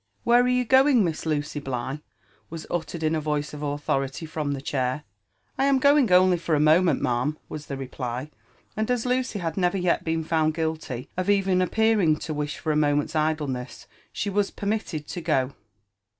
[0.23, 1.99] "Where are you going, Miss Lucy Bligh?"
[2.49, 5.03] was ut(ei:ed in a voice of authority from the chair."
[5.59, 8.31] I am goiog.only tor a moment, ma'am," was the reply;
[8.75, 12.71] and as Lucy had never yet been found guilty of even appearing to wish for
[12.71, 15.53] a moment's idleness, she was permitted to go.